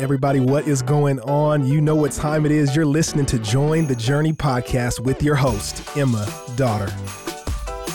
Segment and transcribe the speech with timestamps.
[0.00, 1.66] Everybody, what is going on?
[1.66, 2.74] You know what time it is.
[2.74, 6.26] You're listening to Join the Journey podcast with your host, Emma
[6.56, 6.86] Dotter.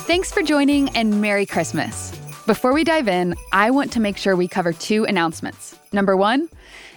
[0.05, 2.12] Thanks for joining and Merry Christmas.
[2.46, 5.79] Before we dive in, I want to make sure we cover two announcements.
[5.91, 6.47] Number one,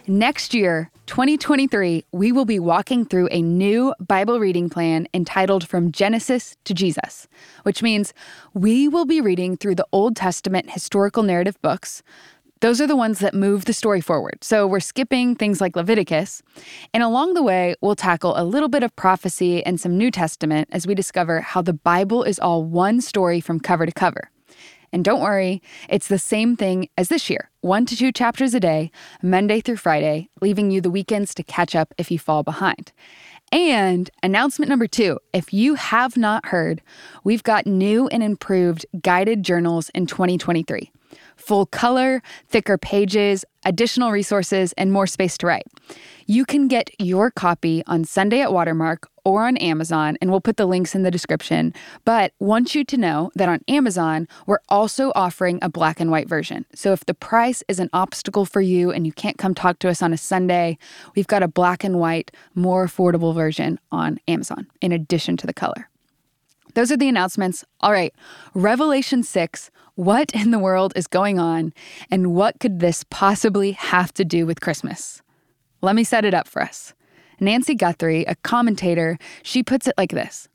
[0.06, 5.90] next year, 2023, we will be walking through a new Bible reading plan entitled From
[5.90, 7.26] Genesis to Jesus,
[7.62, 8.12] which means
[8.52, 12.02] we will be reading through the Old Testament historical narrative books.
[12.60, 14.42] Those are the ones that move the story forward.
[14.42, 16.42] So we're skipping things like Leviticus.
[16.92, 20.68] And along the way, we'll tackle a little bit of prophecy and some New Testament
[20.72, 24.30] as we discover how the Bible is all one story from cover to cover.
[24.92, 28.60] And don't worry, it's the same thing as this year one to two chapters a
[28.60, 28.90] day,
[29.22, 32.92] Monday through Friday, leaving you the weekends to catch up if you fall behind.
[33.52, 36.82] And announcement number two if you have not heard,
[37.22, 40.90] we've got new and improved guided journals in 2023
[41.38, 45.66] full color, thicker pages, additional resources, and more space to write.
[46.26, 50.56] You can get your copy on Sunday at Watermark or on Amazon, and we'll put
[50.56, 51.72] the links in the description.
[52.04, 56.28] But want you to know that on Amazon, we're also offering a black and white
[56.28, 56.64] version.
[56.74, 59.88] So if the price is an obstacle for you and you can't come talk to
[59.88, 60.78] us on a Sunday,
[61.14, 65.54] we've got a black and white, more affordable version on Amazon in addition to the
[65.54, 65.88] color.
[66.78, 67.64] Those are the announcements.
[67.80, 68.14] All right,
[68.54, 71.72] Revelation 6 what in the world is going on,
[72.08, 75.20] and what could this possibly have to do with Christmas?
[75.80, 76.94] Let me set it up for us.
[77.40, 80.48] Nancy Guthrie, a commentator, she puts it like this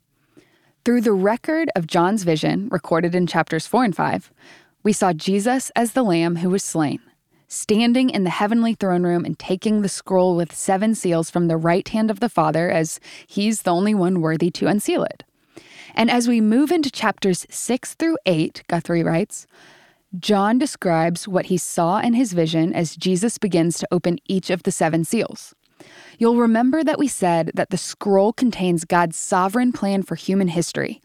[0.86, 4.32] Through the record of John's vision, recorded in chapters 4 and 5,
[4.82, 7.00] we saw Jesus as the Lamb who was slain,
[7.48, 11.58] standing in the heavenly throne room and taking the scroll with seven seals from the
[11.58, 15.22] right hand of the Father, as he's the only one worthy to unseal it.
[15.94, 19.46] And as we move into chapters 6 through 8, Guthrie writes,
[20.18, 24.62] John describes what he saw in his vision as Jesus begins to open each of
[24.62, 25.54] the seven seals.
[26.18, 31.00] You'll remember that we said that the scroll contains God's sovereign plan for human history.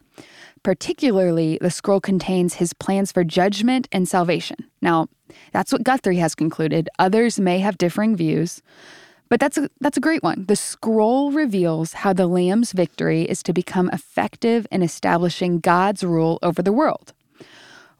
[0.62, 4.56] Particularly, the scroll contains his plans for judgment and salvation.
[4.80, 5.08] Now,
[5.52, 6.88] that's what Guthrie has concluded.
[6.98, 8.62] Others may have differing views.
[9.30, 10.44] But that's a, that's a great one.
[10.46, 16.40] The scroll reveals how the Lamb's victory is to become effective in establishing God's rule
[16.42, 17.14] over the world.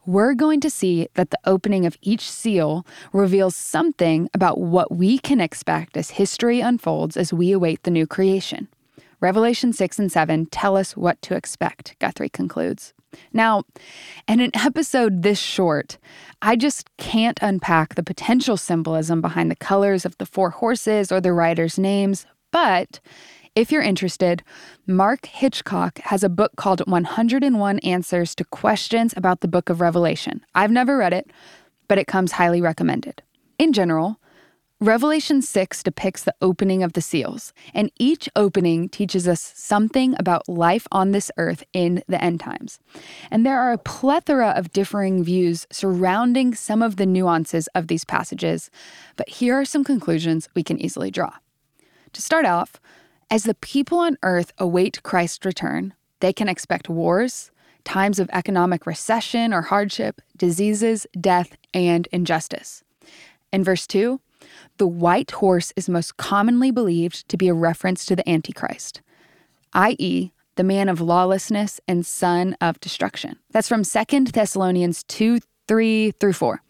[0.05, 5.19] We're going to see that the opening of each seal reveals something about what we
[5.19, 8.67] can expect as history unfolds as we await the new creation.
[9.21, 12.93] Revelation 6 and 7 tell us what to expect, Guthrie concludes.
[13.33, 13.63] Now,
[14.27, 15.97] in an episode this short,
[16.41, 21.21] I just can't unpack the potential symbolism behind the colors of the four horses or
[21.21, 22.99] the riders' names, but
[23.53, 24.43] if you're interested,
[24.87, 30.45] Mark Hitchcock has a book called 101 Answers to Questions about the Book of Revelation.
[30.55, 31.29] I've never read it,
[31.89, 33.21] but it comes highly recommended.
[33.59, 34.21] In general,
[34.83, 40.49] Revelation 6 depicts the opening of the seals, and each opening teaches us something about
[40.49, 42.79] life on this earth in the end times.
[43.29, 48.03] And there are a plethora of differing views surrounding some of the nuances of these
[48.03, 48.71] passages,
[49.17, 51.33] but here are some conclusions we can easily draw.
[52.13, 52.81] To start off,
[53.29, 57.51] as the people on earth await Christ's return, they can expect wars,
[57.83, 62.83] times of economic recession or hardship, diseases, death, and injustice.
[63.53, 64.19] In verse 2,
[64.77, 69.01] the white horse is most commonly believed to be a reference to the Antichrist,
[69.73, 73.37] i.e., the man of lawlessness and son of destruction.
[73.51, 76.61] That's from 2 Thessalonians 2 3 through 4.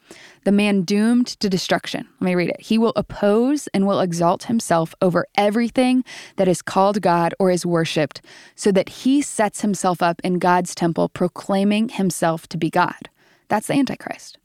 [0.44, 2.08] The man doomed to destruction.
[2.20, 2.62] Let me read it.
[2.62, 6.04] He will oppose and will exalt himself over everything
[6.36, 8.22] that is called God or is worshiped,
[8.56, 13.10] so that he sets himself up in God's temple, proclaiming himself to be God.
[13.48, 14.38] That's the Antichrist.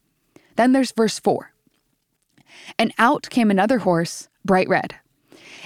[0.56, 1.52] Then there's verse 4.
[2.78, 4.94] And out came another horse, bright red.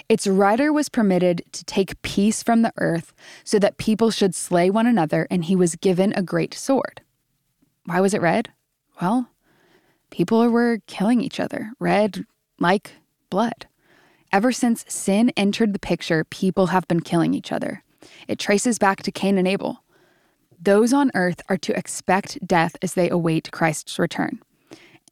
[0.09, 3.13] Its rider was permitted to take peace from the earth
[3.45, 7.01] so that people should slay one another, and he was given a great sword.
[7.85, 8.51] Why was it red?
[9.01, 9.29] Well,
[10.11, 12.25] people were killing each other, red
[12.59, 12.93] like
[13.31, 13.67] blood.
[14.33, 17.83] Ever since sin entered the picture, people have been killing each other.
[18.29, 19.83] It traces back to Cain and Abel.
[20.61, 24.41] Those on earth are to expect death as they await Christ's return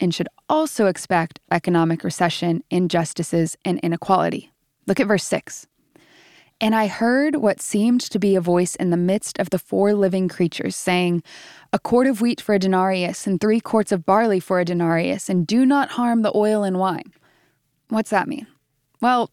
[0.00, 4.52] and should also expect economic recession, injustices, and inequality.
[4.86, 5.66] Look at verse 6.
[6.60, 9.94] And I heard what seemed to be a voice in the midst of the four
[9.94, 11.22] living creatures saying,
[11.72, 15.28] A quart of wheat for a denarius, and three quarts of barley for a denarius,
[15.28, 17.12] and do not harm the oil and wine.
[17.90, 18.48] What's that mean?
[19.00, 19.30] Well,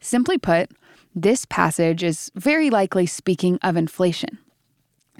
[0.00, 0.72] simply put,
[1.14, 4.38] this passage is very likely speaking of inflation.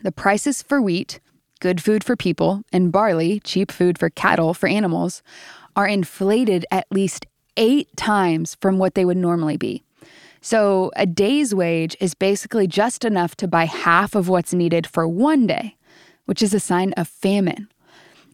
[0.03, 1.21] The prices for wheat,
[1.61, 5.23] good food for people, and barley, cheap food for cattle, for animals,
[5.75, 7.27] are inflated at least
[7.57, 9.83] eight times from what they would normally be.
[10.41, 15.09] So, a day's wage is basically just enough to buy half of what's needed for
[15.09, 15.77] one day,
[16.27, 17.69] which is a sign of famine.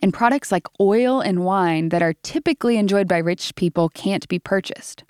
[0.02, 4.38] And products like oil and wine that are typically enjoyed by rich people can't be
[4.38, 5.04] purchased.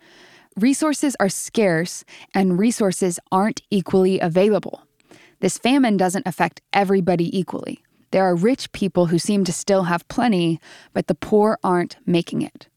[0.56, 2.04] Resources are scarce,
[2.34, 4.82] and resources aren't equally available.
[5.40, 7.82] This famine doesn't affect everybody equally.
[8.12, 10.60] There are rich people who seem to still have plenty,
[10.92, 12.68] but the poor aren't making it.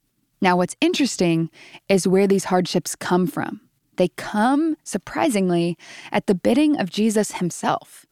[0.42, 1.50] Now, what's interesting
[1.90, 3.62] is where these hardships come from.
[3.98, 5.78] They come, surprisingly,
[6.12, 8.06] at the bidding of Jesus himself.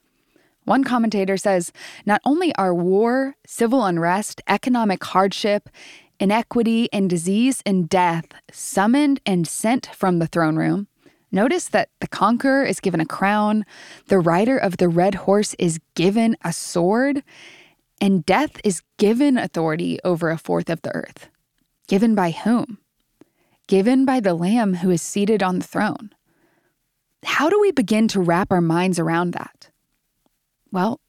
[0.64, 1.72] One commentator says
[2.06, 5.68] not only are war, civil unrest, economic hardship,
[6.20, 10.88] inequity, and disease and death summoned and sent from the throne room,
[11.34, 13.66] notice that the conqueror is given a crown,
[14.06, 17.22] the rider of the red horse is given a sword,
[18.00, 21.28] and death is given authority over a fourth of the earth.
[21.88, 22.78] Given by whom?
[23.66, 26.10] Given by the Lamb who is seated on the throne.
[27.24, 29.70] How do we begin to wrap our minds around that?
[30.70, 31.00] Well,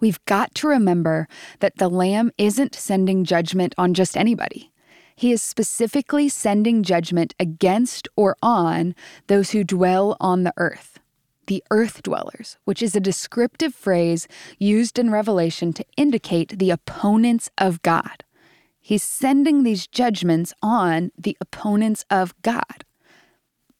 [0.00, 1.28] we've got to remember
[1.60, 4.72] that the Lamb isn't sending judgment on just anybody.
[5.16, 8.94] He is specifically sending judgment against or on
[9.28, 11.00] those who dwell on the earth,
[11.46, 14.28] the earth dwellers, which is a descriptive phrase
[14.58, 18.24] used in Revelation to indicate the opponents of God.
[18.78, 22.84] He's sending these judgments on the opponents of God.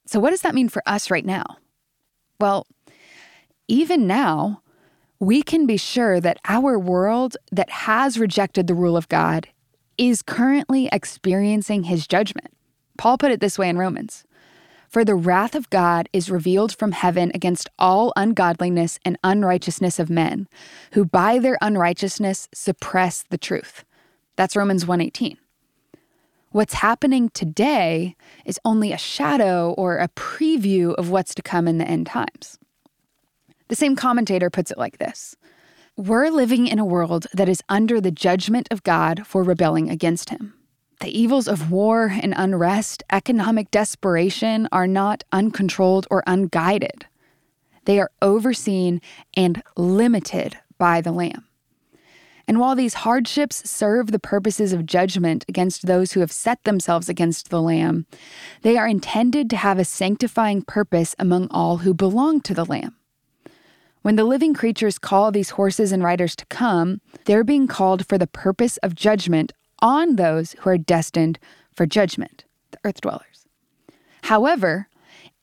[0.07, 1.57] So, what does that mean for us right now?
[2.39, 2.65] Well,
[3.67, 4.63] even now,
[5.19, 9.47] we can be sure that our world that has rejected the rule of God
[9.97, 12.53] is currently experiencing his judgment.
[12.97, 14.23] Paul put it this way in Romans
[14.89, 20.09] For the wrath of God is revealed from heaven against all ungodliness and unrighteousness of
[20.09, 20.47] men,
[20.93, 23.83] who by their unrighteousness suppress the truth.
[24.35, 25.37] That's Romans 1:18.
[26.51, 28.15] What's happening today
[28.45, 32.57] is only a shadow or a preview of what's to come in the end times.
[33.67, 35.35] The same commentator puts it like this
[35.99, 40.29] We're living in a world that is under the judgment of God for rebelling against
[40.29, 40.53] Him.
[40.99, 47.07] The evils of war and unrest, economic desperation are not uncontrolled or unguided.
[47.85, 49.01] They are overseen
[49.35, 51.45] and limited by the Lamb.
[52.47, 57.09] And while these hardships serve the purposes of judgment against those who have set themselves
[57.09, 58.05] against the Lamb,
[58.61, 62.97] they are intended to have a sanctifying purpose among all who belong to the Lamb.
[64.07, 68.17] When the living creatures call these horses and riders to come, they're being called for
[68.17, 71.39] the purpose of judgment on those who are destined
[71.73, 73.47] for judgment, the earth dwellers.
[74.23, 74.87] However,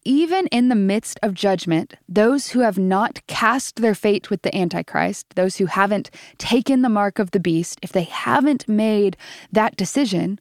[0.06, 4.56] even in the midst of judgment, those who have not cast their fate with the
[4.56, 9.18] Antichrist, those who haven't taken the mark of the beast, if they haven't made
[9.52, 10.40] that decision,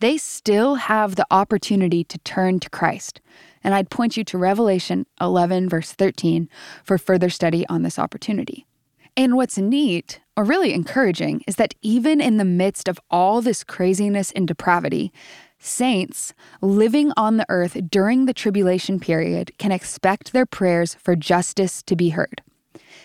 [0.00, 3.20] they still have the opportunity to turn to Christ,
[3.68, 6.48] and I'd point you to Revelation 11, verse 13,
[6.84, 8.66] for further study on this opportunity.
[9.14, 13.62] And what's neat, or really encouraging, is that even in the midst of all this
[13.62, 15.12] craziness and depravity,
[15.58, 16.32] saints
[16.62, 21.94] living on the earth during the tribulation period can expect their prayers for justice to
[21.94, 22.40] be heard.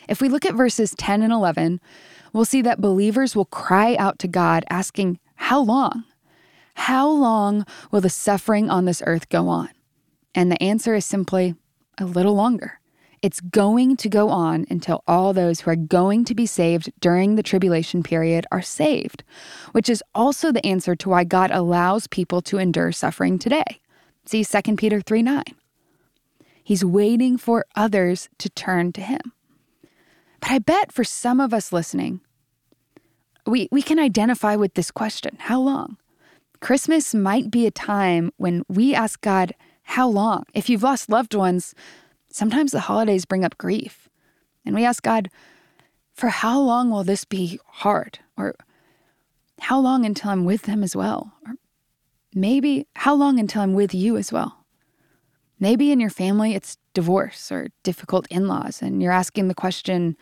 [0.08, 1.82] If we look at verses 10 and 11,
[2.32, 6.06] we'll see that believers will cry out to God asking, How long?
[6.76, 9.68] How long will the suffering on this earth go on?
[10.36, 11.56] And the answer is simply
[11.98, 12.80] a little longer.
[13.22, 17.36] It's going to go on until all those who are going to be saved during
[17.36, 19.24] the tribulation period are saved,
[19.72, 23.80] which is also the answer to why God allows people to endure suffering today.
[24.26, 25.44] See 2 Peter 3 9.
[26.64, 29.22] He's waiting for others to turn to him.
[30.42, 32.20] But I bet for some of us listening,
[33.46, 35.98] we, we can identify with this question how long?
[36.60, 40.46] Christmas might be a time when we ask God, how long?
[40.54, 41.76] If you've lost loved ones,
[42.30, 44.10] sometimes the holidays bring up grief.
[44.66, 45.30] And we ask God,
[46.14, 48.20] for how long will this be hard?
[48.38, 48.56] Or
[49.60, 51.34] how long until I'm with them as well?
[51.46, 51.56] Or
[52.34, 54.66] maybe how long until I'm with you as well?
[55.60, 60.18] Maybe in your family it's divorce or difficult in laws, and you're asking the question,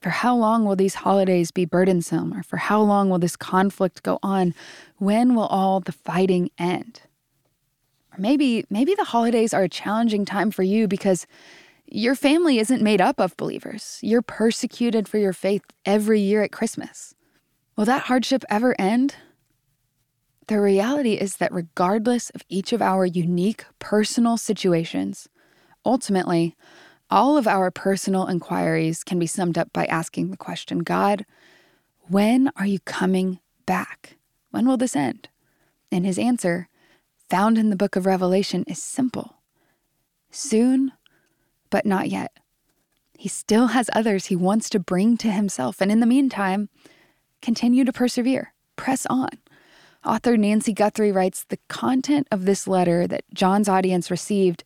[0.00, 2.34] for how long will these holidays be burdensome?
[2.34, 4.54] Or for how long will this conflict go on?
[4.98, 7.00] When will all the fighting end?
[8.14, 11.26] Or maybe maybe the holidays are a challenging time for you because
[11.86, 13.98] your family isn't made up of believers.
[14.02, 17.14] You're persecuted for your faith every year at Christmas.
[17.76, 19.16] Will that hardship ever end?
[20.46, 25.28] The reality is that regardless of each of our unique personal situations,
[25.84, 26.54] ultimately,
[27.10, 31.24] all of our personal inquiries can be summed up by asking the question God,
[32.08, 34.16] when are you coming back?
[34.50, 35.28] When will this end?
[35.90, 36.68] And his answer
[37.34, 39.38] found in the book of Revelation is simple
[40.30, 40.92] soon,
[41.68, 42.30] but not yet.
[43.18, 45.80] He still has others he wants to bring to himself.
[45.80, 46.68] And in the meantime,
[47.42, 49.30] continue to persevere, press on.
[50.06, 54.62] Author Nancy Guthrie writes The content of this letter that John's audience received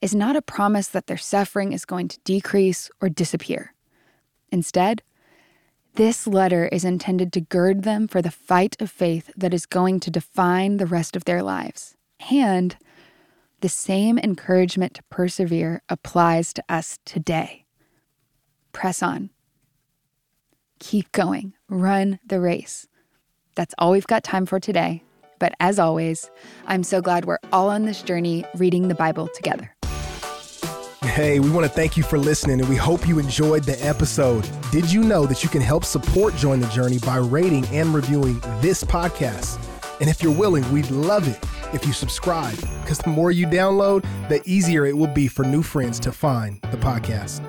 [0.00, 3.74] is not a promise that their suffering is going to decrease or disappear.
[4.52, 5.02] Instead,
[5.96, 9.98] this letter is intended to gird them for the fight of faith that is going
[9.98, 11.96] to define the rest of their lives.
[12.30, 12.76] And
[13.60, 17.64] the same encouragement to persevere applies to us today.
[18.72, 19.30] Press on.
[20.80, 21.54] Keep going.
[21.68, 22.86] Run the race.
[23.54, 25.02] That's all we've got time for today.
[25.38, 26.30] But as always,
[26.66, 29.74] I'm so glad we're all on this journey reading the Bible together.
[31.02, 34.48] Hey, we want to thank you for listening and we hope you enjoyed the episode.
[34.72, 38.40] Did you know that you can help support Join the Journey by rating and reviewing
[38.60, 39.58] this podcast?
[40.00, 41.38] And if you're willing, we'd love it
[41.74, 45.62] if you subscribe because the more you download, the easier it will be for new
[45.62, 47.42] friends to find the podcast.